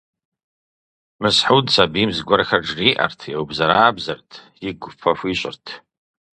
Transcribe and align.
Мысхьуд 1.21 1.67
сабийм 1.75 2.09
зыгуэрхэр 2.15 2.61
жыриӀэрт, 2.67 3.19
еубзэрабзэрт, 3.35 4.29
игу 4.67 4.89
фӀы 4.99 5.13
хуищӀырт. 5.19 5.65